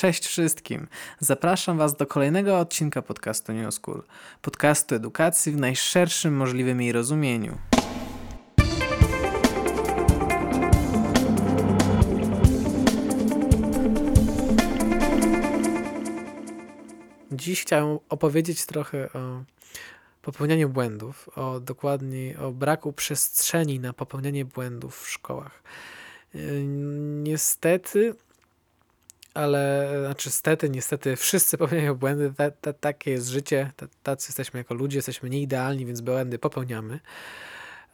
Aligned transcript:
Cześć 0.00 0.26
wszystkim. 0.26 0.86
Zapraszam 1.18 1.78
Was 1.78 1.96
do 1.96 2.06
kolejnego 2.06 2.58
odcinka 2.58 3.02
podcastu 3.02 3.52
New 3.52 3.74
School. 3.74 4.02
Podcastu 4.42 4.94
edukacji 4.94 5.52
w 5.52 5.56
najszerszym 5.56 6.36
możliwym 6.36 6.82
jej 6.82 6.92
rozumieniu. 6.92 7.58
Dziś 17.32 17.62
chciałem 17.62 17.98
opowiedzieć 18.08 18.66
trochę 18.66 19.12
o 19.12 19.42
popełnianiu 20.22 20.68
błędów, 20.68 21.28
o 21.36 21.60
dokładniej 21.60 22.36
o 22.36 22.50
braku 22.50 22.92
przestrzeni 22.92 23.80
na 23.80 23.92
popełnianie 23.92 24.44
błędów 24.44 25.00
w 25.00 25.10
szkołach. 25.10 25.62
Niestety 27.22 28.14
ale 29.34 29.88
znaczy 30.04 30.30
stety, 30.30 30.70
niestety 30.70 31.16
wszyscy 31.16 31.58
popełniają 31.58 31.94
błędy, 31.94 32.32
ta, 32.36 32.50
ta, 32.50 32.72
takie 32.72 33.10
jest 33.10 33.28
życie, 33.28 33.72
tacy 34.02 34.26
jesteśmy 34.28 34.60
jako 34.60 34.74
ludzie, 34.74 34.98
jesteśmy 34.98 35.30
nieidealni, 35.30 35.86
więc 35.86 36.00
błędy 36.00 36.38
popełniamy. 36.38 37.00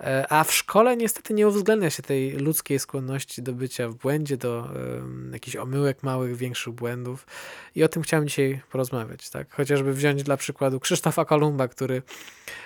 E, 0.00 0.32
a 0.32 0.44
w 0.44 0.54
szkole 0.54 0.96
niestety 0.96 1.34
nie 1.34 1.48
uwzględnia 1.48 1.90
się 1.90 2.02
tej 2.02 2.32
ludzkiej 2.32 2.78
skłonności 2.78 3.42
do 3.42 3.52
bycia 3.52 3.88
w 3.88 3.94
błędzie, 3.94 4.36
do 4.36 4.68
um, 4.74 5.30
jakichś 5.32 5.56
omyłek 5.56 6.02
małych, 6.02 6.36
większych 6.36 6.72
błędów. 6.72 7.26
I 7.74 7.84
o 7.84 7.88
tym 7.88 8.02
chciałem 8.02 8.28
dzisiaj 8.28 8.60
porozmawiać. 8.70 9.30
Tak? 9.30 9.54
Chociażby 9.54 9.92
wziąć 9.92 10.22
dla 10.22 10.36
przykładu 10.36 10.80
Krzysztofa 10.80 11.24
Kolumba, 11.24 11.68
który 11.68 12.02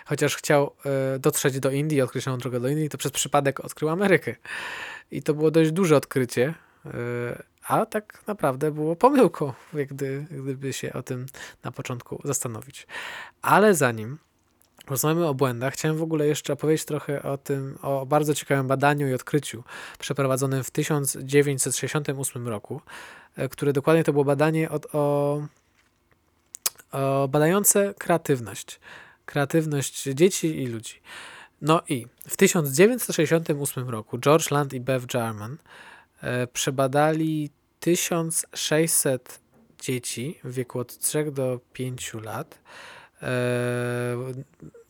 chociaż 0.05 0.37
chciał 0.37 0.73
e, 0.85 1.19
dotrzeć 1.19 1.61
do 1.61 1.71
Indii, 1.71 2.01
odkryć 2.01 2.25
drogę 2.39 2.61
do 2.61 2.69
Indii, 2.69 2.89
to 2.89 2.99
przez 2.99 3.13
przypadek 3.13 3.61
odkrył 3.61 3.89
Amerykę. 3.89 4.37
I 5.11 5.23
to 5.23 5.35
było 5.35 5.51
dość 5.51 5.71
duże 5.73 5.97
odkrycie. 5.97 6.55
E, 6.87 7.50
a 7.71 7.87
tak 7.87 8.23
naprawdę 8.27 8.71
było 8.71 8.97
pomyłką, 8.97 9.53
gdy, 9.73 10.27
gdyby 10.31 10.73
się 10.73 10.93
o 10.93 11.03
tym 11.03 11.27
na 11.65 11.73
początku 11.73 12.21
zastanowić. 12.25 12.87
Ale 13.43 13.75
zanim 13.75 14.19
rozmawiamy 14.89 15.27
o 15.27 15.35
błędach, 15.35 15.75
chciałem 15.75 15.97
w 15.97 16.03
ogóle 16.03 16.27
jeszcze 16.27 16.53
opowiedzieć 16.53 16.85
trochę 16.85 17.23
o 17.23 17.39
tym, 17.39 17.79
o 17.83 18.07
bardzo 18.07 18.35
ciekawym 18.35 18.67
badaniu 18.67 19.09
i 19.09 19.15
odkryciu 19.15 19.65
przeprowadzonym 19.99 20.65
w 20.65 20.71
1968 20.71 22.49
roku, 22.49 22.81
e, 23.37 23.49
które 23.49 23.73
dokładnie 23.73 24.05
to 24.05 24.13
było 24.13 24.25
badanie 24.25 24.71
o, 24.71 24.81
o, 24.93 25.43
o 26.93 27.29
badające 27.29 27.95
kreatywność. 27.99 28.81
Kreatywność 29.27 30.03
dzieci 30.03 30.63
i 30.63 30.67
ludzi. 30.67 31.01
No 31.63 31.83
i 31.89 32.07
w 32.29 32.37
1968 32.37 33.89
roku 33.89 34.19
George 34.19 34.51
Land 34.51 34.73
i 34.73 34.81
Bev 34.81 35.07
Jarman 35.15 35.57
e, 36.23 36.47
przebadali 36.47 37.51
1600 37.81 39.41
dzieci 39.81 40.39
w 40.45 40.55
wieku 40.55 40.79
od 40.79 40.99
3 40.99 41.33
do 41.33 41.61
5 41.73 42.15
lat. 42.15 42.59
E, 43.23 44.17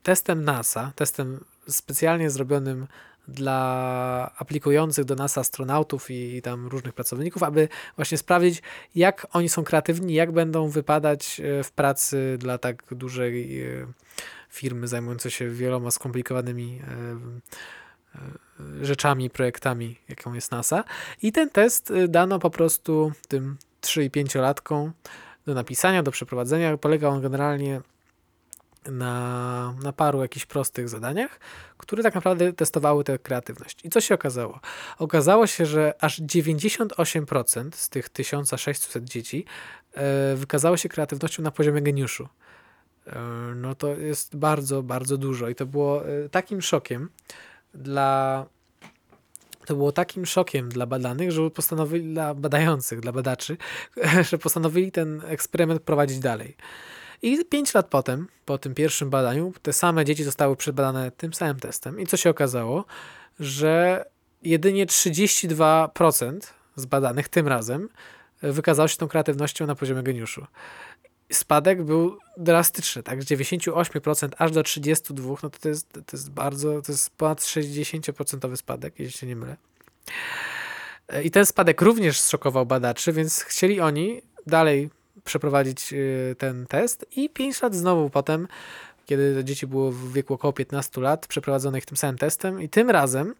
testem 0.03 0.45
NASA, 0.45 0.93
testem 0.97 1.45
specjalnie 1.69 2.31
zrobionym 2.31 2.87
dla 3.29 4.33
aplikujących 4.39 5.05
do 5.05 5.15
NASA 5.15 5.41
astronautów 5.41 6.11
i, 6.11 6.43
tam 6.43 6.67
różnych 6.67 6.95
pracowników, 6.95 7.43
aby 7.43 7.69
właśnie 7.97 8.19
sprawdzić, 8.19 8.63
jak 8.95 9.27
oni 9.33 9.49
są 9.49 9.65
kreatywni, 9.65 10.15
jak 10.15 10.33
będą 10.33 10.69
wypadać 10.69 11.41
e, 11.41 11.65
w 11.65 11.73
pracy 11.73 12.37
dla 12.39 12.59
tak 12.59 12.85
dużej 12.91 13.63
e, 13.63 13.87
firmy 14.51 14.89
zajmującej 14.89 15.31
się 15.31 15.51
wieloma 15.51 15.91
skomplikowanymi 15.91 16.81
rzeczami, 18.83 19.31
projektami, 19.31 19.97
jaką 20.09 20.33
jest 20.33 20.53
NASA. 20.53 20.85
I 21.23 21.33
ten 21.33 21.51
test 21.51 21.91
y, 21.91 22.09
dano 22.09 22.39
po 22.39 22.51
prostu 22.51 23.13
tym 23.29 23.57
3 23.81 24.05
i 24.05 24.11
5-latkom 24.11 24.91
do 25.47 25.55
napisania, 25.55 26.03
do 26.03 26.11
przeprowadzenia. 26.11 26.77
Polegał 26.77 27.13
on 27.13 27.21
generalnie 27.21 27.81
na, 28.87 29.75
na 29.83 29.93
paru 29.93 30.23
jakichś 30.23 30.47
prostych 30.47 30.89
zadaniach, 30.89 31.41
które 31.77 32.03
tak 32.03 32.15
naprawdę 32.15 32.53
testowały 32.53 33.05
tę 33.05 33.19
kreatywność. 33.19 33.85
I 33.85 33.91
co 33.91 34.01
się 34.01 34.15
okazało? 34.15 34.61
Okazało 34.99 35.47
się, 35.47 35.67
że 35.67 35.95
aż 36.01 36.21
98% 36.21 37.71
z 37.75 37.89
tych 37.89 38.09
1600 38.09 39.05
dzieci 39.05 39.45
e, 39.95 40.37
wykazało 40.37 40.77
się 40.77 40.89
kreatywnością 40.89 41.43
na 41.43 41.51
poziomie 41.51 41.83
geniuszu. 41.83 42.29
E, 43.07 43.21
no 43.57 43.75
to 43.75 43.89
jest 43.89 44.37
bardzo, 44.37 44.83
bardzo 44.83 45.17
dużo 45.17 45.49
i 45.49 45.55
to 45.55 45.67
było 45.67 46.03
takim 46.31 46.63
szokiem, 46.63 47.09
dla 47.75 48.47
to 49.67 49.77
było 49.77 49.93
takim 49.93 50.27
szokiem 50.27 50.69
dla 50.69 50.87
badanych, 50.87 51.33
że 51.33 51.51
postanowili, 51.51 52.13
dla 52.13 52.35
badających, 52.35 53.01
dla 53.01 53.13
badaczy, 53.13 53.57
że 54.31 54.39
postanowili 54.39 54.93
ten 54.93 55.23
eksperyment 55.27 55.83
prowadzić 55.83 56.19
dalej. 56.19 56.57
I 57.23 57.45
5 57.45 57.75
lat 57.75 57.87
potem, 57.87 58.29
po 58.45 58.59
tym 58.59 58.75
pierwszym 58.75 59.11
badaniu, 59.11 59.53
te 59.63 59.73
same 59.73 60.05
dzieci 60.05 60.25
zostały 60.25 60.57
przebadane 60.57 61.11
tym 61.11 61.35
samym 61.35 61.61
testem. 61.61 62.01
I 62.01 62.07
co 62.07 62.17
się 62.17 62.31
okazało? 62.31 62.85
Że 63.41 64.05
jedynie 64.43 64.87
32% 64.87 66.39
z 66.77 66.87
badanych 66.87 67.29
tym 67.29 67.49
razem 67.49 67.89
wykazało 68.43 68.89
się 68.89 68.97
tą 68.97 69.09
kreatywnością 69.09 69.67
na 69.67 69.75
poziomie 69.75 70.03
geniuszu 70.03 70.47
spadek 71.33 71.83
był 71.83 72.19
drastyczny, 72.37 73.03
tak? 73.03 73.23
Z 73.23 73.27
98% 73.27 74.29
aż 74.39 74.51
do 74.53 74.63
32%, 74.63 75.39
no 75.43 75.51
to, 75.51 75.59
to, 75.59 75.69
jest, 75.69 75.93
to 75.93 76.17
jest 76.17 76.31
bardzo, 76.31 76.83
to 76.83 76.93
jest 76.93 77.11
ponad 77.11 77.41
60% 77.41 78.57
spadek, 78.57 78.95
jeśli 78.99 79.19
się 79.19 79.27
nie 79.27 79.37
mylę. 79.37 79.57
I 81.25 81.31
ten 81.31 81.47
spadek 81.47 81.83
również 81.83 82.21
zszokował 82.21 82.67
badaczy, 82.67 83.13
więc 83.13 83.41
chcieli 83.41 83.81
oni 83.81 84.23
dalej 84.47 84.91
przeprowadzić 85.25 85.93
y, 85.93 86.37
ten 86.39 86.67
test 86.67 87.07
i 87.17 87.31
5 87.31 87.63
lat 87.63 87.75
znowu 87.75 88.11
potem, 88.11 88.49
kiedy 89.07 89.45
dzieci 89.45 89.67
było 89.67 89.93
w 89.93 90.13
wieku 90.13 90.35
około 90.35 90.53
15 90.53 91.01
lat, 91.01 91.27
przeprowadzono 91.27 91.79
ich 91.79 91.87
tym 91.87 91.97
samym 91.97 92.19
testem 92.19 92.63
i 92.63 92.69
tym 92.69 92.91
razem 92.91 93.35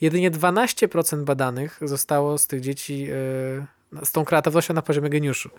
jedynie 0.00 0.30
12% 0.30 1.24
badanych 1.24 1.78
zostało 1.82 2.38
z 2.38 2.46
tych 2.46 2.60
dzieci 2.60 3.06
y, 4.02 4.04
z 4.04 4.12
tą 4.12 4.24
kreatywnością 4.24 4.74
na 4.74 4.82
poziomie 4.82 5.10
geniuszu. 5.10 5.50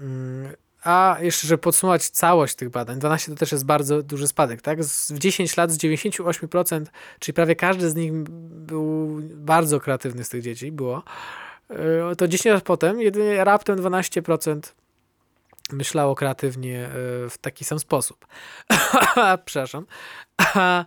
Mm, 0.00 0.52
a 0.84 1.16
jeszcze, 1.20 1.48
żeby 1.48 1.58
podsumować 1.58 2.08
całość 2.08 2.54
tych 2.54 2.68
badań, 2.68 2.98
12 2.98 3.32
to 3.32 3.38
też 3.38 3.52
jest 3.52 3.64
bardzo 3.64 4.02
duży 4.02 4.28
spadek, 4.28 4.62
tak? 4.62 4.82
W 4.82 5.18
10 5.18 5.56
lat 5.56 5.70
z 5.70 5.78
98%, 5.78 6.84
czyli 7.18 7.34
prawie 7.34 7.56
każdy 7.56 7.90
z 7.90 7.94
nich 7.94 8.12
był 8.12 9.20
bardzo 9.34 9.80
kreatywny 9.80 10.24
z 10.24 10.28
tych 10.28 10.42
dzieci, 10.42 10.72
było. 10.72 11.02
E, 11.70 12.16
to 12.16 12.28
10 12.28 12.54
lat 12.54 12.64
potem 12.64 13.00
jedynie 13.00 13.44
raptem 13.44 13.76
12% 13.76 14.60
myślało 15.72 16.14
kreatywnie 16.14 16.84
e, 16.84 16.90
w 17.30 17.38
taki 17.40 17.64
sam 17.64 17.78
sposób. 17.78 18.26
Przepraszam. 19.44 19.86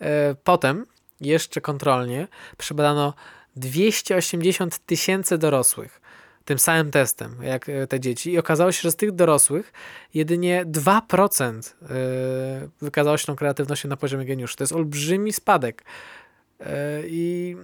E, 0.00 0.34
potem 0.44 0.86
jeszcze 1.20 1.60
kontrolnie 1.60 2.28
przebadano 2.58 3.14
280 3.56 4.78
tysięcy 4.78 5.38
dorosłych 5.38 6.00
tym 6.44 6.58
samym 6.58 6.90
testem, 6.90 7.36
jak 7.42 7.68
e, 7.68 7.86
te 7.86 8.00
dzieci. 8.00 8.32
I 8.32 8.38
okazało 8.38 8.72
się, 8.72 8.82
że 8.82 8.90
z 8.90 8.96
tych 8.96 9.12
dorosłych 9.12 9.72
jedynie 10.14 10.64
2% 10.66 11.74
e, 11.82 11.88
wykazało 12.80 13.16
się 13.16 13.26
tą 13.26 13.36
kreatywnością 13.36 13.88
na 13.88 13.96
poziomie 13.96 14.24
geniuszu. 14.24 14.56
To 14.56 14.62
jest 14.64 14.72
olbrzymi 14.72 15.32
spadek. 15.32 15.84
E, 16.60 17.02
I, 17.06 17.56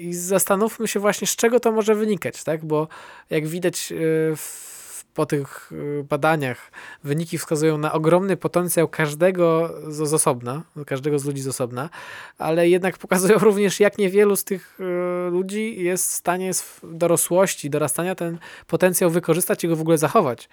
I 0.00 0.14
zastanówmy 0.14 0.88
się 0.88 1.00
właśnie, 1.00 1.26
z 1.26 1.36
czego 1.36 1.60
to 1.60 1.72
może 1.72 1.94
wynikać, 1.94 2.44
tak? 2.44 2.64
Bo 2.64 2.88
jak 3.30 3.46
widać 3.46 3.92
w 4.36 4.71
po 5.14 5.26
tych 5.26 5.72
y, 5.72 6.04
badaniach 6.08 6.70
wyniki 7.04 7.38
wskazują 7.38 7.78
na 7.78 7.92
ogromny 7.92 8.36
potencjał 8.36 8.88
każdego 8.88 9.74
z 9.88 10.12
osobna, 10.12 10.62
każdego 10.86 11.18
z 11.18 11.24
ludzi 11.24 11.42
z 11.42 11.48
osobna, 11.48 11.90
ale 12.38 12.68
jednak 12.68 12.98
pokazują 12.98 13.38
również, 13.48 13.80
jak 13.80 13.98
niewielu 13.98 14.36
z 14.36 14.44
tych 14.44 14.78
y, 14.80 15.30
ludzi 15.30 15.84
jest 15.84 16.10
w 16.10 16.14
stanie 16.14 16.54
w 16.54 16.80
dorosłości, 16.82 17.70
dorastania 17.70 18.14
ten 18.14 18.38
potencjał 18.66 19.10
wykorzystać 19.10 19.64
i 19.64 19.68
go 19.68 19.76
w 19.76 19.80
ogóle 19.80 19.98
zachować. 19.98 20.48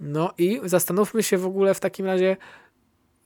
No 0.00 0.32
i 0.38 0.60
zastanówmy 0.64 1.22
się 1.22 1.38
w 1.38 1.46
ogóle 1.46 1.74
w 1.74 1.80
takim 1.80 2.06
razie, 2.06 2.36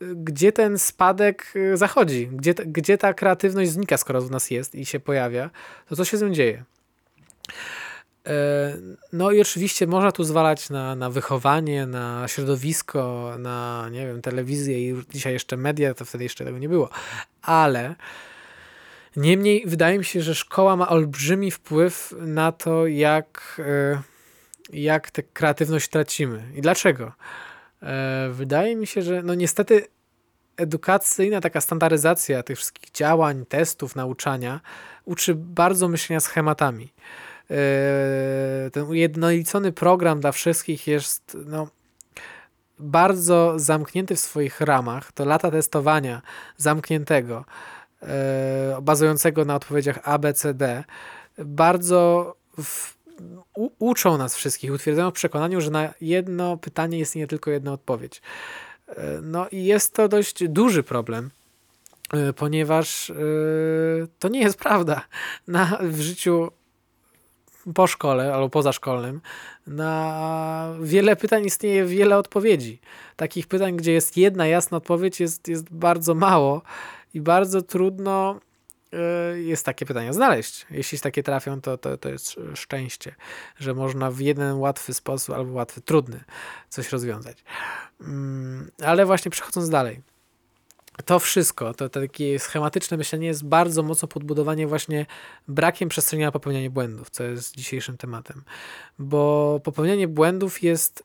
y, 0.01 0.15
gdzie 0.15 0.51
ten 0.51 0.77
spadek 0.77 1.53
zachodzi, 1.73 2.29
gdzie, 2.31 2.53
gdzie 2.53 2.97
ta 2.97 3.13
kreatywność 3.13 3.71
znika, 3.71 3.97
skoro 3.97 4.21
w 4.21 4.31
nas 4.31 4.51
jest 4.51 4.75
i 4.75 4.85
się 4.85 4.99
pojawia, 4.99 5.49
to 5.89 5.95
co 5.95 6.05
się 6.05 6.17
z 6.17 6.21
nią 6.21 6.29
dzieje. 6.29 6.63
No 9.13 9.31
i 9.31 9.41
oczywiście 9.41 9.87
można 9.87 10.11
tu 10.11 10.23
zwalać 10.23 10.69
na, 10.69 10.95
na 10.95 11.09
wychowanie, 11.09 11.85
na 11.85 12.27
środowisko, 12.27 13.33
na 13.39 13.87
nie 13.91 14.07
wiem, 14.07 14.21
telewizję 14.21 14.89
i 14.89 15.03
dzisiaj 15.13 15.33
jeszcze 15.33 15.57
media, 15.57 15.93
to 15.93 16.05
wtedy 16.05 16.23
jeszcze 16.23 16.45
tego 16.45 16.57
nie 16.57 16.69
było. 16.69 16.89
Ale 17.41 17.95
niemniej 19.15 19.63
wydaje 19.67 19.97
mi 19.97 20.05
się, 20.05 20.21
że 20.21 20.35
szkoła 20.35 20.75
ma 20.75 20.89
olbrzymi 20.89 21.51
wpływ 21.51 22.15
na 22.19 22.51
to, 22.51 22.87
jak, 22.87 23.61
e, 23.65 24.01
jak 24.73 25.11
tę 25.11 25.23
kreatywność 25.23 25.87
tracimy. 25.87 26.43
I 26.55 26.61
dlaczego? 26.61 27.11
E, 27.81 28.29
wydaje 28.31 28.75
mi 28.75 28.87
się, 28.87 29.01
że 29.01 29.23
no 29.23 29.35
niestety 29.35 29.87
edukacyjna 30.57 31.41
taka 31.41 31.61
standaryzacja 31.61 32.43
tych 32.43 32.57
wszystkich 32.57 32.91
działań, 32.91 33.45
testów, 33.45 33.95
nauczania 33.95 34.61
uczy 35.05 35.35
bardzo 35.35 35.87
myślenia 35.87 36.19
schematami. 36.19 36.93
Ten 38.71 38.83
ujednolicony 38.83 39.71
program 39.71 40.19
dla 40.19 40.31
wszystkich 40.31 40.87
jest 40.87 41.37
no, 41.45 41.67
bardzo 42.79 43.53
zamknięty 43.55 44.15
w 44.15 44.19
swoich 44.19 44.61
ramach. 44.61 45.11
To 45.11 45.25
lata 45.25 45.51
testowania 45.51 46.21
zamkniętego, 46.57 47.45
bazującego 48.81 49.45
na 49.45 49.55
odpowiedziach 49.55 49.99
A, 50.03 50.17
B, 50.17 50.33
C, 50.33 50.53
D, 50.53 50.83
bardzo 51.37 52.35
w, 52.63 52.97
u, 53.55 53.69
uczą 53.79 54.17
nas 54.17 54.35
wszystkich, 54.35 54.73
utwierdzają 54.73 55.09
w 55.09 55.13
przekonaniu, 55.13 55.61
że 55.61 55.71
na 55.71 55.93
jedno 56.01 56.57
pytanie 56.57 56.99
jest 56.99 57.15
nie 57.15 57.27
tylko 57.27 57.51
jedna 57.51 57.73
odpowiedź. 57.73 58.21
No 59.21 59.47
i 59.49 59.65
jest 59.65 59.93
to 59.93 60.07
dość 60.07 60.47
duży 60.47 60.83
problem, 60.83 61.29
ponieważ 62.35 63.09
e, 63.09 63.15
to 64.19 64.29
nie 64.29 64.39
jest 64.39 64.59
prawda. 64.59 65.01
Na, 65.47 65.77
w 65.81 66.01
życiu 66.01 66.51
po 67.75 67.87
szkole 67.87 68.33
albo 68.33 68.49
pozaszkolnym 68.49 69.21
na 69.67 70.73
wiele 70.81 71.15
pytań 71.15 71.45
istnieje 71.45 71.85
wiele 71.85 72.17
odpowiedzi. 72.17 72.79
Takich 73.15 73.47
pytań, 73.47 73.77
gdzie 73.77 73.91
jest 73.91 74.17
jedna 74.17 74.47
jasna 74.47 74.77
odpowiedź, 74.77 75.19
jest, 75.19 75.47
jest 75.47 75.69
bardzo 75.69 76.15
mało 76.15 76.61
i 77.13 77.21
bardzo 77.21 77.61
trudno 77.61 78.39
e, 78.93 79.39
jest 79.39 79.65
takie 79.65 79.85
pytania 79.85 80.13
znaleźć. 80.13 80.65
Jeśli 80.71 80.99
takie 80.99 81.23
trafią, 81.23 81.61
to, 81.61 81.77
to, 81.77 81.97
to 81.97 82.09
jest 82.09 82.35
szczęście, 82.55 83.15
że 83.59 83.73
można 83.73 84.11
w 84.11 84.19
jeden 84.19 84.57
łatwy 84.57 84.93
sposób 84.93 85.35
albo 85.35 85.53
łatwy, 85.53 85.81
trudny 85.81 86.23
coś 86.69 86.91
rozwiązać. 86.91 87.43
Mm, 88.01 88.71
ale 88.85 89.05
właśnie 89.05 89.31
przechodząc 89.31 89.69
dalej. 89.69 90.12
To 91.05 91.19
wszystko, 91.19 91.73
to, 91.73 91.89
takie 91.89 92.39
schematyczne 92.39 92.97
myślenie 92.97 93.27
jest 93.27 93.45
bardzo 93.45 93.83
mocno 93.83 94.07
podbudowanie 94.07 94.67
właśnie 94.67 95.05
brakiem 95.47 95.89
przestrzeni 95.89 96.23
na 96.23 96.31
popełnianie 96.31 96.69
błędów, 96.69 97.09
co 97.09 97.23
jest 97.23 97.55
dzisiejszym 97.55 97.97
tematem. 97.97 98.43
Bo 98.99 99.59
popełnianie 99.63 100.07
błędów 100.07 100.63
jest 100.63 101.03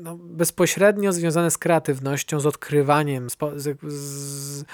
no, 0.00 0.16
bezpośrednio 0.16 1.12
związane 1.12 1.50
z 1.50 1.58
kreatywnością, 1.58 2.40
z 2.40 2.46
odkrywaniem, 2.46 3.30
z, 3.30 3.36
z, 3.86 4.64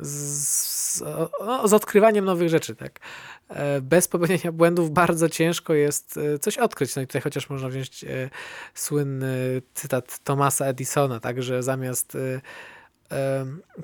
z, 0.00 1.00
no, 1.40 1.68
z 1.68 1.72
odkrywaniem 1.72 2.24
nowych 2.24 2.48
rzeczy, 2.48 2.76
tak. 2.76 3.00
E, 3.48 3.80
bez 3.80 4.08
popełnienia 4.08 4.52
błędów 4.52 4.90
bardzo 4.90 5.28
ciężko 5.28 5.74
jest 5.74 6.16
e, 6.16 6.38
coś 6.38 6.58
odkryć. 6.58 6.96
No 6.96 7.02
i 7.02 7.06
tutaj 7.06 7.22
chociaż 7.22 7.50
można 7.50 7.68
wziąć 7.68 8.04
e, 8.04 8.30
słynny 8.74 9.62
cytat 9.74 10.18
Thomasa 10.24 10.66
Edisona, 10.66 11.20
tak, 11.20 11.42
że 11.42 11.62
zamiast 11.62 12.16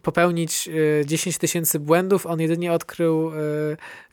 popełnić 0.03 0.69
10 1.05 1.39
tysięcy 1.39 1.79
błędów, 1.79 2.27
on 2.27 2.41
jedynie 2.41 2.73
odkrył 2.73 3.33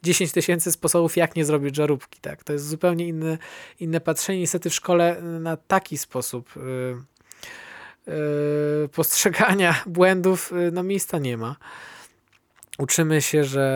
10 0.04 0.32
tysięcy 0.32 0.72
sposobów, 0.72 1.18
jak 1.18 1.36
nie 1.36 1.46
zrobić 1.46 1.76
żarówki. 1.76 2.20
Tak? 2.22 2.44
To 2.44 2.54
jest 2.54 2.68
zupełnie 2.68 3.08
inne, 3.08 3.38
inne 3.80 4.02
patrzenie. 4.02 4.40
Niestety 4.40 4.70
w 4.70 4.74
szkole 4.74 5.22
na 5.22 5.58
taki 5.58 5.98
sposób 5.98 6.54
postrzegania 8.92 9.84
błędów 9.86 10.54
no 10.72 10.84
miejsca 10.84 11.20
nie 11.20 11.38
ma 11.38 11.56
uczymy 12.78 13.22
się, 13.22 13.44
że 13.44 13.68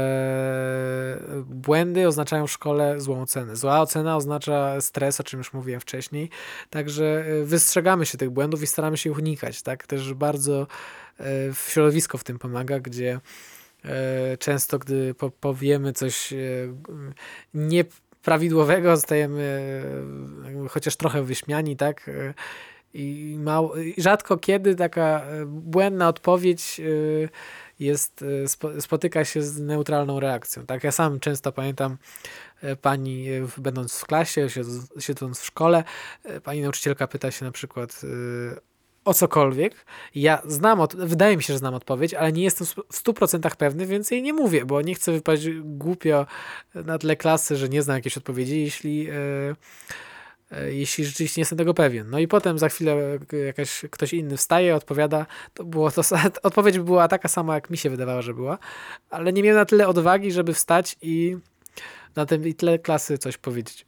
błędy 1.46 2.08
oznaczają 2.08 2.48
w 2.48 2.52
szkole 2.52 3.02
złą 3.02 3.22
ocenę. 3.22 3.56
Zła 3.56 3.82
ocena 3.82 4.18
oznacza 4.18 4.82
stres, 4.82 5.20
o 5.20 5.24
czym 5.24 5.38
już 5.38 5.54
mówiłem 5.54 5.82
wcześniej. 5.82 6.30
Także 6.70 7.26
e, 7.26 7.46
wystrzegamy 7.46 8.06
się 8.06 8.18
tych 8.18 8.30
błędów 8.30 8.64
i 8.64 8.68
staramy 8.68 8.98
się 8.98 9.10
ich 9.10 9.18
unikać. 9.18 9.62
Tak? 9.62 9.88
Też 9.88 10.14
bardzo 10.14 10.68
e, 11.20 11.26
środowisko 11.68 12.18
w 12.18 12.24
tym 12.24 12.40
pomaga, 12.40 12.80
gdzie 12.80 13.20
e, 13.86 14.38
często, 14.38 14.80
gdy 14.80 15.16
powiemy 15.40 15.94
coś 15.94 16.34
nieprawidłowego, 17.54 18.96
zostajemy 18.96 19.62
chociaż 20.70 20.96
trochę 20.96 21.24
wyśmiani, 21.24 21.78
tak? 21.78 22.10
I 22.94 23.38
mało, 23.40 23.74
rzadko 23.98 24.38
kiedy 24.38 24.76
taka 24.76 25.26
błędna 25.46 26.08
odpowiedź 26.08 26.82
jest, 27.82 28.26
e, 28.76 28.82
spotyka 28.82 29.26
się 29.26 29.42
z 29.42 29.60
neutralną 29.60 30.20
reakcją. 30.20 30.66
Tak, 30.66 30.84
ja 30.84 30.92
sam 30.92 31.20
często 31.20 31.52
pamiętam 31.52 31.98
e, 32.62 32.76
pani, 32.76 33.30
e, 33.30 33.48
będąc 33.58 34.00
w 34.00 34.06
klasie, 34.06 34.48
siedząc 35.00 35.40
w 35.40 35.46
szkole, 35.46 35.84
pani 36.44 36.62
nauczycielka 36.62 37.08
pyta 37.08 37.32
się 37.32 37.46
na 37.46 37.52
przykład 37.52 38.02
o 39.06 39.14
cokolwiek. 39.14 39.86
Ja 40.16 40.42
znam, 40.46 40.80
od, 40.80 40.96
wydaje 40.96 41.38
mi 41.38 41.44
się, 41.44 41.54
że 41.54 41.60
znam 41.60 41.74
odpowiedź, 41.74 42.14
ale 42.14 42.32
nie 42.32 42.44
jestem 42.44 42.68
w 42.68 43.04
100% 43.04 43.56
pewny, 43.56 43.86
więc 43.86 44.12
jej 44.12 44.22
nie 44.22 44.34
mówię, 44.34 44.66
bo 44.66 44.82
nie 44.82 44.96
chcę 44.96 45.12
wypaść 45.12 45.50
głupio 45.62 46.26
na 46.76 46.98
tle 46.98 47.16
klasy, 47.16 47.56
że 47.56 47.70
nie 47.70 47.82
znam 47.82 47.98
jakiejś 47.98 48.18
odpowiedzi, 48.18 48.62
jeśli 48.62 49.10
E, 49.10 49.16
jeśli 50.70 51.06
rzeczywiście 51.06 51.40
nie 51.40 51.42
jestem 51.42 51.58
tego 51.58 51.74
pewien. 51.74 52.10
No 52.10 52.20
i 52.20 52.28
potem 52.28 52.60
za 52.60 52.70
chwilę 52.70 53.20
jakaś, 53.46 53.86
ktoś 53.92 54.14
inny 54.14 54.38
wstaje, 54.38 54.76
odpowiada, 54.76 55.26
to 55.54 55.64
było 55.64 55.92
to, 55.92 56.02
odpowiedź 56.44 56.80
była 56.80 57.08
taka 57.08 57.28
sama, 57.28 57.56
jak 57.56 57.70
mi 57.70 57.78
się 57.78 57.90
wydawała, 57.90 58.22
że 58.22 58.34
była, 58.34 58.58
ale 59.10 59.34
nie 59.34 59.44
miałem 59.44 59.58
na 59.58 59.66
tyle 59.66 59.88
odwagi, 59.88 60.32
żeby 60.32 60.54
wstać 60.54 60.98
i 61.02 61.38
na 62.16 62.26
tym 62.26 62.54
tle 62.54 62.80
klasy 62.80 63.18
coś 63.18 63.38
powiedzieć. 63.38 63.86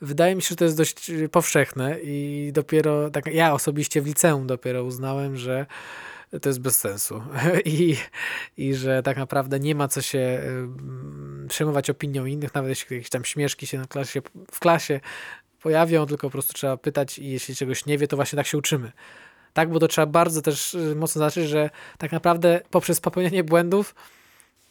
Wydaje 0.00 0.34
mi 0.34 0.42
się, 0.42 0.48
że 0.48 0.56
to 0.56 0.64
jest 0.64 0.76
dość 0.76 1.10
powszechne 1.32 2.00
i 2.00 2.50
dopiero, 2.54 3.10
tak 3.10 3.26
ja 3.26 3.54
osobiście 3.54 4.02
w 4.02 4.06
liceum 4.06 4.46
dopiero 4.46 4.84
uznałem, 4.84 5.36
że 5.36 5.66
to 6.40 6.48
jest 6.48 6.60
bez 6.60 6.78
sensu 6.78 7.22
I, 7.64 7.96
i 8.56 8.74
że 8.74 9.02
tak 9.02 9.16
naprawdę 9.16 9.60
nie 9.60 9.74
ma 9.74 9.88
co 9.88 10.02
się 10.02 10.42
przejmować 11.48 11.90
opinią 11.90 12.26
innych, 12.26 12.54
nawet 12.54 12.68
jeśli 12.68 12.96
jakieś 12.96 13.10
tam 13.10 13.24
śmieszki 13.24 13.66
się 13.66 13.78
na 13.78 13.86
klasie, 13.86 14.22
w 14.50 14.60
klasie 14.60 15.00
pojawią, 15.62 16.06
tylko 16.06 16.26
po 16.26 16.30
prostu 16.30 16.52
trzeba 16.52 16.76
pytać 16.76 17.18
i 17.18 17.30
jeśli 17.30 17.56
czegoś 17.56 17.86
nie 17.86 17.98
wie, 17.98 18.08
to 18.08 18.16
właśnie 18.16 18.36
tak 18.36 18.46
się 18.46 18.58
uczymy. 18.58 18.92
Tak, 19.52 19.70
bo 19.70 19.78
to 19.78 19.88
trzeba 19.88 20.06
bardzo 20.06 20.42
też 20.42 20.74
y, 20.74 20.96
mocno 20.96 21.18
zaznaczyć, 21.18 21.48
że 21.48 21.70
tak 21.98 22.12
naprawdę 22.12 22.60
poprzez 22.70 23.00
popełnianie 23.00 23.44
błędów 23.44 23.94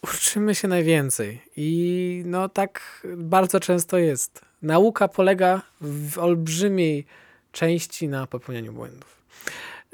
uczymy 0.04 0.56
się 0.56 0.68
najwięcej. 0.68 1.42
I 1.56 2.24
no 2.26 2.50
tak 2.50 3.02
bardzo 3.18 3.60
często 3.60 3.98
jest. 3.98 4.42
Nauka 4.62 5.08
polega 5.08 5.62
w 5.82 6.18
olbrzymiej 6.18 7.06
części 7.52 8.08
na 8.08 8.28
popełnianiu 8.28 8.74
błędów. 8.74 9.22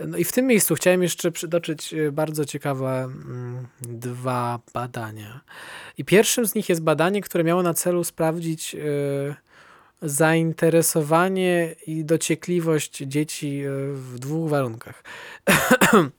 No 0.08 0.18
i 0.18 0.24
w 0.24 0.32
tym 0.32 0.48
miejscu 0.48 0.76
chciałem 0.76 1.04
jeszcze 1.04 1.32
przytoczyć 1.32 1.94
y, 1.94 2.12
bardzo 2.12 2.46
ciekawe 2.46 3.04
mm, 3.04 3.68
dwa 3.82 4.60
badania. 4.74 5.42
I 5.98 6.06
pierwszym 6.06 6.46
z 6.46 6.56
nich 6.56 6.70
jest 6.70 6.82
badanie, 6.82 7.22
które 7.22 7.44
miało 7.44 7.64
na 7.64 7.74
celu 7.74 8.04
sprawdzić 8.04 8.74
yy, 8.74 9.36
zainteresowanie 10.02 11.76
i 11.88 12.06
dociekliwość 12.06 12.98
dzieci 12.98 13.62
e, 13.62 13.69
w 13.94 14.19
dwóch 14.19 14.50
warunkach. 14.50 15.04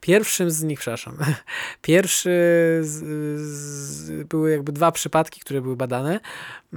Pierwszym 0.00 0.50
z 0.50 0.62
nich, 0.62 0.80
przepraszam, 0.80 1.16
pierwszy 1.82 2.30
z, 2.82 3.04
z, 3.40 4.26
były 4.28 4.50
jakby 4.50 4.72
dwa 4.72 4.92
przypadki, 4.92 5.40
które 5.40 5.62
były 5.62 5.76
badane. 5.76 6.20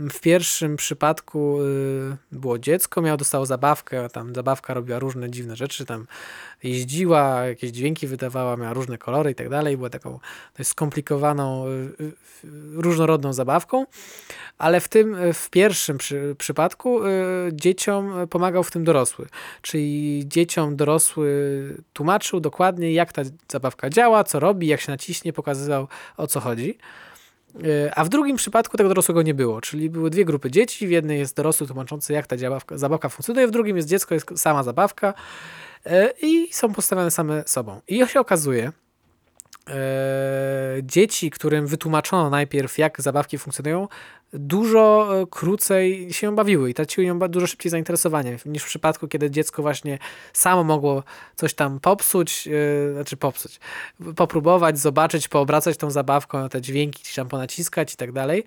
W 0.10 0.20
pierwszym 0.20 0.75
przypadku 0.77 1.62
y, 1.62 2.18
było 2.32 2.60
dziecko, 2.60 3.01
miało, 3.01 3.18
dostało 3.18 3.46
zabawkę, 3.46 4.10
tam 4.10 4.36
zabawka 4.36 4.74
robiła 4.74 5.00
różne 5.00 5.29
dziwne 5.29 5.56
rzeczy, 5.56 5.86
tam 5.86 6.08
jeździła, 6.63 7.46
jakieś 7.46 7.72
dźwięki 7.72 8.08
wydawała, 8.08 8.58
miała 8.58 8.74
różne 8.74 8.98
kolory 8.98 9.32
i 9.32 9.36
tak 9.36 9.50
dalej, 9.50 9.77
była 9.77 9.89
taką 9.89 10.20
dość 10.58 10.70
skomplikowaną, 10.70 11.68
y, 11.68 11.70
y, 11.70 12.12
różnorodną 12.74 13.34
zabawką, 13.34 13.86
ale 14.58 14.79
w 14.82 14.88
tym, 14.88 15.18
w 15.34 15.50
pierwszym 15.50 15.98
przy, 15.98 16.36
przypadku 16.38 17.00
dzieciom 17.51 18.27
pomagał 18.29 18.63
w 18.63 18.72
tym 18.72 18.84
dorosły, 18.84 19.27
czyli 19.62 20.24
dzieciom 20.27 20.75
dorosły 20.75 21.29
tłumaczył 21.94 22.39
dokładnie, 22.39 22.94
jak 22.94 23.13
ta 23.13 23.22
zabawka 23.51 23.89
działa, 23.89 24.24
co 24.24 24.39
robi, 24.39 24.68
jak 24.68 24.82
się 24.82 24.91
naciśnie, 24.91 25.34
pokazywał 25.34 25.88
o 26.18 26.27
co 26.27 26.39
chodzi. 26.39 26.77
E, 27.56 27.96
a 27.96 28.03
w 28.03 28.10
drugim 28.10 28.38
przypadku 28.38 28.77
tego 28.77 28.89
dorosłego 28.89 29.22
nie 29.22 29.34
było, 29.34 29.62
czyli 29.62 29.89
były 29.89 30.10
dwie 30.10 30.25
grupy 30.25 30.51
dzieci. 30.51 30.88
W 30.88 30.91
jednej 30.91 31.20
jest 31.20 31.36
dorosły 31.36 31.68
tłumaczący, 31.68 32.13
jak 32.13 32.27
ta 32.27 32.38
zabawka, 32.38 32.77
zabawka 32.77 33.10
funkcjonuje, 33.10 33.48
w 33.48 33.51
drugim 33.51 33.77
jest 33.77 33.89
dziecko, 33.89 34.13
jest 34.13 34.32
sama 34.36 34.63
zabawka 34.63 35.13
e, 35.86 36.13
i 36.22 36.53
są 36.53 36.74
postawione 36.74 37.12
same 37.12 37.44
sobą. 37.46 37.82
I 37.88 38.08
się 38.08 38.20
okazuje, 38.20 38.72
dzieci, 40.83 41.29
którym 41.29 41.67
wytłumaczono 41.67 42.29
najpierw, 42.29 42.77
jak 42.77 43.01
zabawki 43.01 43.38
funkcjonują, 43.38 43.88
dużo 44.33 45.09
e, 45.21 45.27
krócej 45.27 46.13
się 46.13 46.35
bawiły 46.35 46.69
i 46.69 46.73
traciły 46.73 47.07
ją 47.07 47.19
dużo 47.19 47.47
szybciej 47.47 47.69
zainteresowanie 47.69 48.38
niż 48.45 48.63
w 48.63 48.65
przypadku, 48.65 49.07
kiedy 49.07 49.31
dziecko 49.31 49.61
właśnie 49.61 49.99
samo 50.33 50.63
mogło 50.63 51.03
coś 51.35 51.53
tam 51.53 51.79
popsuć, 51.79 52.47
yy, 52.47 52.93
znaczy 52.93 53.17
popsuć, 53.17 53.59
popróbować, 54.15 54.79
zobaczyć, 54.79 55.27
poobracać 55.27 55.77
tą 55.77 55.91
zabawką, 55.91 56.49
te 56.49 56.61
dźwięki 56.61 57.01
gdzieś 57.03 57.15
tam 57.15 57.27
ponaciskać 57.27 57.93
i 57.93 57.97
tak 57.97 58.11
dalej. 58.11 58.43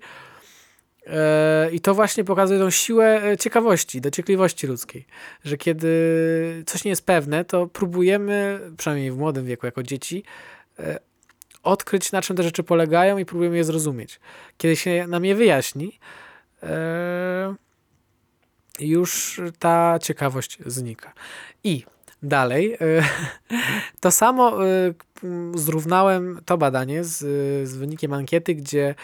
I 1.71 1.79
to 1.79 1.93
właśnie 1.93 2.23
pokazuje 2.23 2.59
tą 2.59 2.69
siłę 2.69 3.21
ciekawości, 3.39 4.01
dociekliwości 4.01 4.67
ludzkiej, 4.67 5.05
że 5.43 5.57
kiedy 5.57 6.63
coś 6.65 6.83
nie 6.83 6.89
jest 6.89 7.05
pewne, 7.05 7.45
to 7.45 7.67
próbujemy, 7.67 8.59
przynajmniej 8.77 9.11
w 9.11 9.17
młodym 9.17 9.45
wieku, 9.45 9.65
jako 9.65 9.83
dzieci, 9.83 10.23
odkryć, 11.63 12.11
na 12.11 12.21
czym 12.21 12.35
te 12.37 12.43
rzeczy 12.43 12.63
polegają 12.63 13.17
i 13.17 13.25
próbujemy 13.25 13.57
je 13.57 13.63
zrozumieć. 13.63 14.19
Kiedy 14.57 14.75
się 14.75 15.07
nam 15.07 15.25
je 15.25 15.35
wyjaśni, 15.35 15.99
już 18.79 19.41
ta 19.59 19.99
ciekawość 20.01 20.57
znika. 20.65 21.13
I 21.63 21.83
dalej, 22.23 22.77
to 24.01 24.11
samo 24.11 24.57
zrównałem 25.55 26.41
to 26.45 26.57
badanie 26.57 27.03
z, 27.03 27.17
z 27.69 27.77
wynikiem 27.77 28.13
ankiety, 28.13 28.55
gdzie 28.55 28.95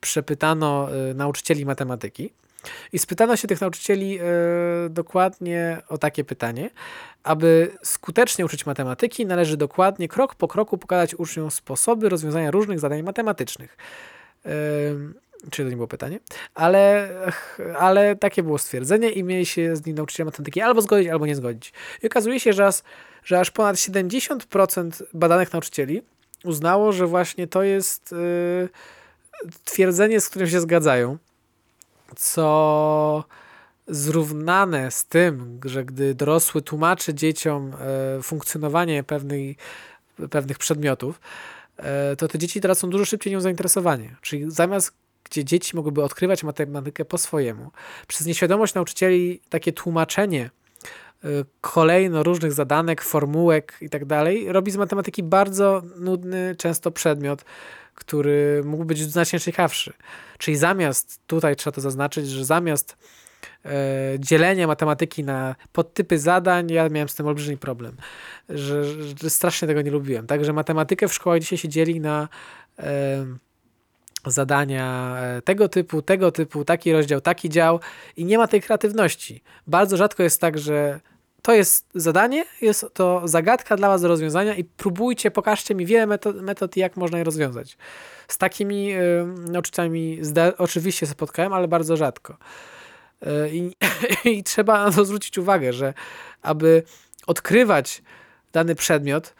przepytano 0.00 0.88
nauczycieli 1.14 1.66
matematyki 1.66 2.32
i 2.92 2.98
spytano 2.98 3.36
się 3.36 3.48
tych 3.48 3.60
nauczycieli 3.60 4.18
dokładnie 4.90 5.82
o 5.88 5.98
takie 5.98 6.24
pytanie. 6.24 6.70
Aby 7.22 7.70
skutecznie 7.82 8.44
uczyć 8.44 8.66
matematyki, 8.66 9.26
należy 9.26 9.56
dokładnie 9.56 10.08
krok 10.08 10.34
po 10.34 10.48
kroku 10.48 10.78
pokazać 10.78 11.14
uczniom 11.14 11.50
sposoby 11.50 12.08
rozwiązania 12.08 12.50
różnych 12.50 12.80
zadań 12.80 13.02
matematycznych. 13.02 13.76
Czy 15.50 15.62
to 15.62 15.70
nie 15.70 15.76
było 15.76 15.88
pytanie? 15.88 16.20
Ale, 16.54 17.08
ale 17.78 18.16
takie 18.16 18.42
było 18.42 18.58
stwierdzenie 18.58 19.10
i 19.10 19.24
mieli 19.24 19.46
się 19.46 19.76
z 19.76 19.86
nim 19.86 19.96
nauczyciele 19.96 20.24
matematyki 20.24 20.60
albo 20.60 20.82
zgodzić, 20.82 21.08
albo 21.08 21.26
nie 21.26 21.36
zgodzić. 21.36 21.72
I 22.02 22.06
okazuje 22.06 22.40
się, 22.40 22.52
że 22.52 22.66
aż, 22.66 22.74
że 23.24 23.40
aż 23.40 23.50
ponad 23.50 23.76
70% 23.76 25.02
badanych 25.14 25.52
nauczycieli 25.52 26.02
uznało, 26.44 26.92
że 26.92 27.06
właśnie 27.06 27.46
to 27.46 27.62
jest 27.62 28.12
yy, 28.12 28.68
twierdzenie, 29.64 30.20
z 30.20 30.28
którym 30.28 30.48
się 30.48 30.60
zgadzają, 30.60 31.18
co 32.16 33.24
zrównane 33.86 34.90
z 34.90 35.04
tym, 35.06 35.60
że 35.64 35.84
gdy 35.84 36.14
dorosły 36.14 36.62
tłumaczy 36.62 37.14
dzieciom 37.14 37.72
e, 38.18 38.22
funkcjonowanie 38.22 39.02
pewnej, 39.02 39.56
pewnych 40.30 40.58
przedmiotów, 40.58 41.20
e, 41.76 42.16
to 42.16 42.28
te 42.28 42.38
dzieci 42.38 42.60
teraz 42.60 42.78
są 42.78 42.90
dużo 42.90 43.04
szybciej 43.04 43.32
nią 43.32 43.40
zainteresowane. 43.40 44.04
Czyli 44.20 44.50
zamiast 44.50 44.92
gdzie 45.24 45.44
dzieci 45.44 45.76
mogłyby 45.76 46.02
odkrywać 46.02 46.44
matematykę 46.44 47.04
po 47.04 47.18
swojemu, 47.18 47.70
przez 48.08 48.26
nieświadomość 48.26 48.74
nauczycieli 48.74 49.40
takie 49.48 49.72
tłumaczenie 49.72 50.50
kolejno 51.60 52.22
różnych 52.22 52.52
zadanek, 52.52 53.02
formułek 53.02 53.76
i 53.80 53.90
tak 53.90 54.04
dalej, 54.04 54.52
robi 54.52 54.70
z 54.70 54.76
matematyki 54.76 55.22
bardzo 55.22 55.82
nudny 55.96 56.54
często 56.58 56.90
przedmiot, 56.90 57.44
który 57.94 58.62
mógł 58.64 58.84
być 58.84 58.98
znacznie 58.98 59.40
ciekawszy. 59.40 59.92
Czyli 60.38 60.56
zamiast, 60.56 61.20
tutaj 61.26 61.56
trzeba 61.56 61.74
to 61.74 61.80
zaznaczyć, 61.80 62.28
że 62.28 62.44
zamiast 62.44 62.96
e, 63.64 63.70
dzielenia 64.18 64.66
matematyki 64.66 65.24
na 65.24 65.54
podtypy 65.72 66.18
zadań, 66.18 66.70
ja 66.70 66.88
miałem 66.88 67.08
z 67.08 67.14
tym 67.14 67.26
olbrzymi 67.26 67.58
problem, 67.58 67.96
że, 68.48 68.84
że 69.22 69.30
strasznie 69.30 69.68
tego 69.68 69.82
nie 69.82 69.90
lubiłem. 69.90 70.26
Także 70.26 70.52
matematykę 70.52 71.08
w 71.08 71.14
szkołach 71.14 71.40
dzisiaj 71.40 71.58
się 71.58 71.68
dzieli 71.68 72.00
na 72.00 72.28
e, 72.78 73.26
zadania 74.26 75.16
e, 75.20 75.42
tego 75.42 75.68
typu, 75.68 76.02
tego 76.02 76.32
typu, 76.32 76.64
taki 76.64 76.92
rozdział, 76.92 77.20
taki 77.20 77.48
dział 77.48 77.80
i 78.16 78.24
nie 78.24 78.38
ma 78.38 78.48
tej 78.48 78.62
kreatywności. 78.62 79.42
Bardzo 79.66 79.96
rzadko 79.96 80.22
jest 80.22 80.40
tak, 80.40 80.58
że 80.58 81.00
to 81.44 81.54
jest 81.54 81.86
zadanie, 81.94 82.44
jest 82.60 82.86
to 82.94 83.28
zagadka 83.28 83.76
dla 83.76 83.88
Was 83.88 84.02
do 84.02 84.08
rozwiązania 84.08 84.54
i 84.54 84.64
próbujcie, 84.64 85.30
pokażcie 85.30 85.74
mi 85.74 85.86
wiele 85.86 86.06
metod, 86.06 86.42
metod 86.42 86.76
jak 86.76 86.96
można 86.96 87.18
je 87.18 87.24
rozwiązać. 87.24 87.76
Z 88.28 88.38
takimi 88.38 88.92
y, 88.92 89.26
nauczycielami 89.50 90.20
oczywiście 90.58 91.06
spotkałem, 91.06 91.52
ale 91.52 91.68
bardzo 91.68 91.96
rzadko. 91.96 92.36
I, 93.52 93.76
I, 94.30 94.44
trzeba 94.44 94.84
na 94.84 94.90
to 94.90 95.04
zwrócić 95.04 95.38
uwagę, 95.38 95.72
że 95.72 95.94
aby 96.42 96.82
odkrywać 97.26 98.02
dany 98.52 98.74
przedmiot, 98.74 99.34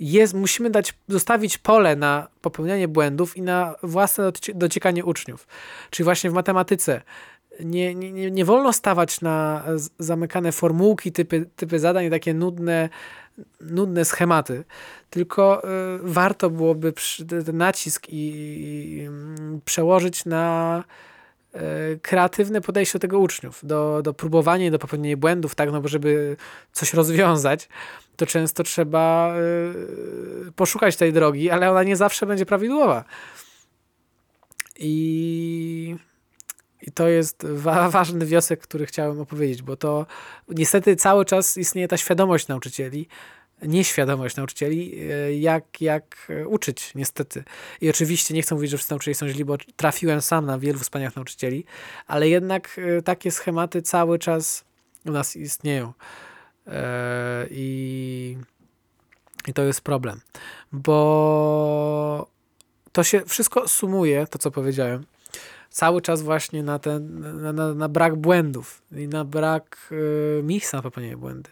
jest, 0.00 0.34
musimy 0.34 0.70
dać, 0.70 0.94
zostawić 1.08 1.58
pole 1.58 1.96
na 1.96 2.28
popełnianie 2.40 2.88
błędów 2.88 3.36
i 3.36 3.42
na 3.42 3.74
własne 3.82 4.32
dociekanie 4.54 5.04
uczniów. 5.04 5.46
Czyli 5.90 6.04
właśnie 6.04 6.30
w 6.30 6.32
matematyce 6.32 7.02
nie, 7.64 7.94
nie, 7.94 8.30
nie 8.30 8.44
wolno 8.44 8.72
stawać 8.72 9.20
na 9.20 9.64
zamykane 9.98 10.52
formułki, 10.52 11.12
typy, 11.12 11.46
typy 11.56 11.78
zadań, 11.78 12.10
takie 12.10 12.34
nudne, 12.34 12.88
nudne 13.60 14.04
schematy, 14.04 14.64
tylko 15.10 15.64
y, 15.64 15.68
warto 16.02 16.50
byłoby 16.50 16.92
ten 17.46 17.56
nacisk 17.56 18.06
i, 18.08 19.04
mm, 19.08 19.60
przełożyć 19.64 20.24
na 20.24 20.84
E, 21.54 21.96
kreatywne 22.02 22.60
podejście 22.60 22.92
do 22.92 23.00
tego 23.00 23.18
uczniów, 23.18 23.60
do, 23.62 24.02
do 24.02 24.14
próbowania 24.14 24.66
i 24.66 24.70
do 24.70 24.78
popełnienia 24.78 25.16
błędów, 25.16 25.54
tak, 25.54 25.72
no 25.72 25.80
bo 25.80 25.88
żeby 25.88 26.36
coś 26.72 26.94
rozwiązać, 26.94 27.68
to 28.16 28.26
często 28.26 28.62
trzeba 28.62 29.34
y, 30.48 30.52
poszukać 30.52 30.96
tej 30.96 31.12
drogi, 31.12 31.50
ale 31.50 31.70
ona 31.70 31.82
nie 31.82 31.96
zawsze 31.96 32.26
będzie 32.26 32.46
prawidłowa. 32.46 33.04
I, 34.78 35.96
i 36.82 36.92
to 36.92 37.08
jest 37.08 37.46
wa 37.46 37.90
ważny 37.90 38.26
wniosek, 38.26 38.60
który 38.60 38.86
chciałem 38.86 39.20
opowiedzieć, 39.20 39.62
bo 39.62 39.76
to 39.76 40.06
niestety 40.48 40.96
cały 40.96 41.24
czas 41.24 41.56
istnieje 41.56 41.88
ta 41.88 41.96
świadomość 41.96 42.48
nauczycieli, 42.48 43.08
nieświadomość 43.62 44.36
nauczycieli, 44.36 45.00
e, 45.10 45.36
jak, 45.36 45.80
jak 45.80 46.32
uczyć, 46.46 46.94
niestety. 46.94 47.44
I 47.80 47.90
oczywiście 47.90 48.34
nie 48.34 48.42
chcę 48.42 48.54
mówić, 48.54 48.70
że 48.70 48.76
wszyscy 48.76 48.92
nauczyciele 48.92 49.14
są 49.14 49.28
źli, 49.28 49.44
bo 49.44 49.56
trafiłem 49.76 50.22
sam 50.22 50.46
na 50.46 50.58
wielu 50.58 50.78
wspaniałych 50.78 51.16
nauczycieli, 51.16 51.64
ale 52.06 52.28
jednak 52.28 52.76
e, 52.98 53.02
takie 53.02 53.30
schematy 53.30 53.82
cały 53.82 54.18
czas 54.18 54.64
u 55.06 55.10
nas 55.10 55.36
istnieją. 55.36 55.92
E, 56.66 57.46
I, 57.50 58.36
i 59.46 59.52
to 59.52 59.62
jest 59.62 59.80
problem, 59.80 60.20
bo 60.72 62.30
to 62.92 63.04
się 63.04 63.22
wszystko 63.26 63.68
sumuje, 63.68 64.26
to 64.26 64.38
co 64.38 64.50
powiedziałem, 64.50 65.04
cały 65.70 66.02
czas 66.02 66.22
właśnie 66.22 66.62
na 66.62 66.78
ten, 66.78 67.20
na, 67.42 67.52
na, 67.52 67.74
na 67.74 67.88
brak 67.88 68.16
błędów 68.16 68.82
i 68.92 69.08
na 69.08 69.24
brak 69.24 69.88
y, 69.92 70.42
miejsca 70.42 70.76
na 70.76 70.82
popełnienie 70.82 71.16
błędy 71.16 71.50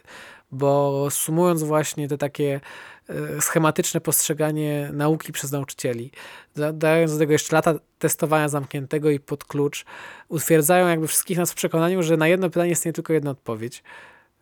bo 0.51 1.07
sumując 1.09 1.63
właśnie 1.63 2.07
te 2.07 2.17
takie 2.17 2.59
e, 3.09 3.41
schematyczne 3.41 4.01
postrzeganie 4.01 4.89
nauki 4.93 5.31
przez 5.31 5.51
nauczycieli, 5.51 6.11
dając 6.73 7.13
do 7.13 7.19
tego 7.19 7.31
jeszcze 7.31 7.55
lata 7.55 7.73
testowania 7.99 8.49
zamkniętego 8.49 9.09
i 9.09 9.19
pod 9.19 9.43
klucz, 9.43 9.85
utwierdzają 10.27 10.87
jakby 10.87 11.07
wszystkich 11.07 11.37
nas 11.37 11.51
w 11.51 11.55
przekonaniu, 11.55 12.03
że 12.03 12.17
na 12.17 12.27
jedno 12.27 12.49
pytanie 12.49 12.69
jest 12.69 12.85
nie 12.85 12.93
tylko 12.93 13.13
jedna 13.13 13.31
odpowiedź. 13.31 13.83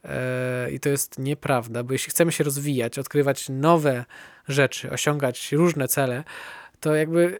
E, 0.03 0.71
I 0.71 0.79
to 0.79 0.89
jest 0.89 1.19
nieprawda, 1.19 1.83
bo 1.83 1.93
jeśli 1.93 2.11
chcemy 2.11 2.31
się 2.31 2.43
rozwijać, 2.43 2.99
odkrywać 2.99 3.49
nowe 3.49 4.05
rzeczy, 4.47 4.91
osiągać 4.91 5.51
różne 5.51 5.87
cele, 5.87 6.23
to 6.79 6.95
jakby 6.95 7.39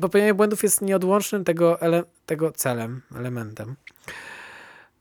popełnianie 0.00 0.34
błędów 0.34 0.62
jest 0.62 0.82
nieodłącznym 0.82 1.44
tego, 1.44 1.80
ele 1.80 2.02
tego 2.26 2.52
celem, 2.52 3.02
elementem. 3.16 3.76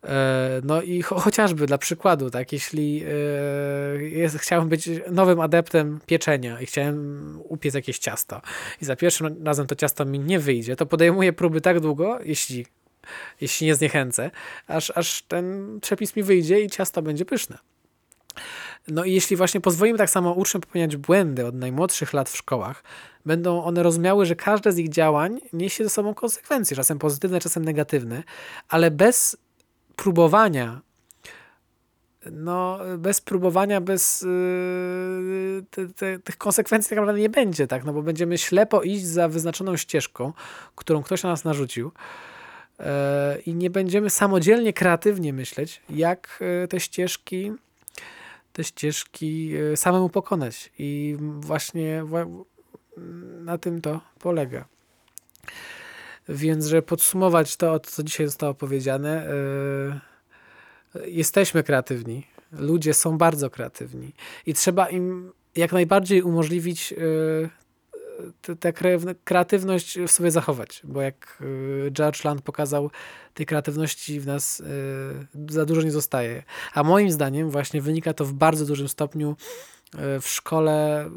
E, 0.04 0.62
no 0.64 0.82
i 0.82 1.02
cho 1.02 1.20
chociażby 1.20 1.66
dla 1.66 1.78
przykładu, 1.78 2.30
tak, 2.30 2.54
jeśli 2.54 3.04
e, 3.04 4.04
jest, 4.04 4.38
chciałem 4.38 4.70
być 4.70 4.90
nowym 5.12 5.40
adeptem 5.40 6.00
pieczenia 6.06 6.62
i 6.62 6.66
chciałem 6.66 7.40
upiec 7.44 7.74
jakieś 7.74 8.00
ciasto 8.00 8.42
i 8.82 8.86
za 8.86 8.96
pierwszym 8.96 9.46
razem 9.46 9.68
to 9.68 9.76
ciasto 9.76 10.06
mi 10.06 10.20
nie 10.20 10.40
wyjdzie, 10.40 10.76
to 10.76 10.86
podejmuję 10.86 11.34
próby 11.34 11.62
tak 11.62 11.80
długo, 11.80 12.20
jeśli, 12.24 12.66
jeśli 13.42 13.68
nie 13.68 13.76
zniechęcę, 13.76 14.32
aż, 14.68 14.92
aż 14.96 15.22
ten 15.22 15.80
przepis 15.82 16.16
mi 16.16 16.24
wyjdzie 16.24 16.62
i 16.62 16.70
ciasto 16.70 17.02
będzie 17.02 17.26
pyszne. 17.26 17.58
No 18.88 19.04
i 19.04 19.14
jeśli 19.14 19.36
właśnie 19.36 19.62
pozwolimy 19.62 19.98
tak 19.98 20.10
samo 20.10 20.34
uczniom 20.34 20.62
popełniać 20.62 20.98
błędy 20.98 21.46
od 21.46 21.56
najmłodszych 21.56 22.14
lat 22.14 22.30
w 22.30 22.38
szkołach, 22.38 22.84
będą 23.26 23.64
one 23.64 23.84
rozumiały, 23.84 24.26
że 24.26 24.36
każde 24.36 24.72
z 24.72 24.78
ich 24.78 24.90
działań 24.90 25.40
niesie 25.54 25.84
ze 25.84 25.90
sobą 25.90 26.14
konsekwencje, 26.14 26.78
czasem 26.78 27.00
pozytywne, 27.00 27.40
czasem 27.40 27.66
negatywne, 27.66 28.24
ale 28.70 28.92
bez 28.92 29.38
próbowania, 29.96 30.82
no 32.32 32.80
bez 32.98 33.22
próbowania, 33.22 33.82
bez 33.82 34.22
yy, 34.22 35.64
te, 35.72 35.88
te, 35.88 36.20
tych 36.20 36.38
konsekwencji 36.38 36.90
tak 36.90 36.98
naprawdę 36.98 37.22
nie 37.22 37.30
będzie, 37.30 37.68
tak, 37.68 37.84
no 37.84 37.94
bo 37.94 38.02
będziemy 38.02 38.38
ślepo 38.38 38.82
iść 38.82 39.06
za 39.06 39.28
wyznaczoną 39.28 39.78
ścieżką, 39.78 40.34
którą 40.76 41.04
ktoś 41.04 41.24
na 41.24 41.30
nas 41.30 41.44
narzucił 41.44 41.92
yy, 42.80 42.86
i 43.46 43.54
nie 43.54 43.70
będziemy 43.70 44.10
samodzielnie, 44.10 44.74
kreatywnie 44.74 45.34
myśleć, 45.34 45.82
jak 45.90 46.40
yy, 46.62 46.68
te 46.68 46.80
ścieżki 46.80 47.52
te 48.58 48.64
ścieżki 48.64 49.48
yy, 49.48 49.78
samemu 49.78 50.10
pokonać 50.10 50.72
i 50.80 51.18
właśnie 51.20 52.04
na 53.40 53.58
tym 53.58 53.82
to 53.82 54.02
polega. 54.20 54.66
Więc, 56.30 56.66
żeby 56.66 56.82
podsumować 56.82 57.56
to, 57.56 57.80
co 57.80 58.04
dzisiaj 58.04 58.28
zostało 58.28 58.54
powiedziane, 58.54 59.28
yy, 60.96 61.10
jesteśmy 61.10 61.64
kreatywni. 61.64 62.28
Ludzie 62.52 62.94
są 62.94 63.18
bardzo 63.18 63.50
kreatywni 63.50 64.14
i 64.46 64.54
trzeba 64.54 64.90
im 64.90 65.32
jak 65.56 65.72
najbardziej 65.72 66.22
umożliwić 66.22 66.92
yy, 66.92 67.50
tę 68.60 68.74
kreatywność 69.24 70.00
w 70.00 70.12
sobie 70.12 70.32
zachować, 70.32 70.82
bo 70.84 71.02
jak 71.02 71.38
yy, 71.84 71.92
George 71.92 72.24
Land 72.24 72.42
pokazał, 72.42 72.92
tej 73.34 73.46
kreatywności 73.46 74.20
w 74.20 74.28
nas 74.28 74.60
yy, 74.60 75.54
za 75.54 75.66
dużo 75.66 75.82
nie 75.82 75.92
zostaje. 75.92 76.44
A 76.74 76.84
moim 76.84 77.12
zdaniem 77.12 77.50
właśnie 77.50 77.82
wynika 77.82 78.14
to 78.14 78.26
w 78.26 78.34
bardzo 78.34 78.66
dużym 78.66 78.88
stopniu 78.88 79.36
w 80.22 80.28
szkole, 80.28 81.10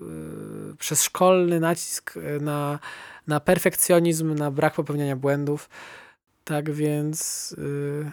przez 0.78 1.02
szkolny 1.02 1.60
nacisk 1.60 2.14
na 2.40 2.78
na 3.26 3.40
perfekcjonizm, 3.40 4.34
na 4.34 4.50
brak 4.50 4.74
popełniania 4.74 5.16
błędów. 5.16 5.68
Tak 6.44 6.70
więc 6.70 7.50
yy, 7.58 8.10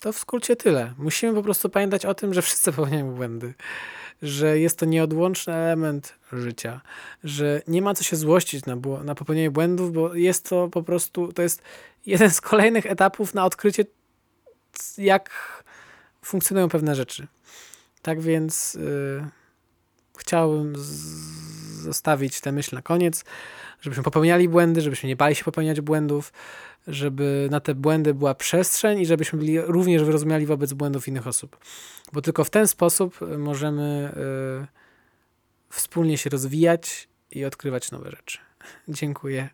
to 0.00 0.12
w 0.12 0.18
skrócie 0.18 0.56
tyle. 0.56 0.94
Musimy 0.98 1.34
po 1.34 1.42
prostu 1.42 1.68
pamiętać 1.68 2.06
o 2.06 2.14
tym, 2.14 2.34
że 2.34 2.42
wszyscy 2.42 2.72
popełniają 2.72 3.14
błędy, 3.14 3.54
że 4.22 4.58
jest 4.58 4.78
to 4.78 4.86
nieodłączny 4.86 5.54
element 5.54 6.14
życia, 6.32 6.80
że 7.24 7.62
nie 7.68 7.82
ma 7.82 7.94
co 7.94 8.04
się 8.04 8.16
złościć 8.16 8.66
na, 8.66 8.76
na 9.04 9.14
popełnienie 9.14 9.50
błędów, 9.50 9.92
bo 9.92 10.14
jest 10.14 10.48
to 10.48 10.68
po 10.68 10.82
prostu, 10.82 11.32
to 11.32 11.42
jest 11.42 11.62
jeden 12.06 12.30
z 12.30 12.40
kolejnych 12.40 12.86
etapów 12.86 13.34
na 13.34 13.44
odkrycie, 13.44 13.84
jak 14.98 15.30
funkcjonują 16.22 16.68
pewne 16.68 16.94
rzeczy. 16.94 17.26
Tak 18.02 18.20
więc 18.20 18.74
yy, 18.74 19.26
chciałbym 20.18 20.74
zostawić 21.86 22.40
tę 22.40 22.52
myśl 22.52 22.74
na 22.74 22.82
koniec, 22.82 23.24
żebyśmy 23.80 24.04
popełniali 24.04 24.48
błędy, 24.48 24.80
żebyśmy 24.80 25.08
nie 25.08 25.16
bali 25.16 25.34
się 25.34 25.44
popełniać 25.44 25.80
błędów, 25.80 26.32
żeby 26.86 27.48
na 27.50 27.60
te 27.60 27.74
błędy 27.74 28.14
była 28.14 28.34
przestrzeń 28.34 29.00
i 29.00 29.06
żebyśmy 29.06 29.38
byli 29.38 29.60
również 29.60 30.04
wyrozumiali 30.04 30.46
wobec 30.46 30.72
błędów 30.72 31.08
innych 31.08 31.26
osób. 31.26 31.56
Bo 32.12 32.22
tylko 32.22 32.44
w 32.44 32.50
ten 32.50 32.68
sposób 32.68 33.18
możemy 33.38 34.12
y, 34.62 34.66
wspólnie 35.70 36.18
się 36.18 36.30
rozwijać 36.30 37.08
i 37.30 37.44
odkrywać 37.44 37.90
nowe 37.90 38.10
rzeczy. 38.10 38.38
Dziękuję. 38.88 39.48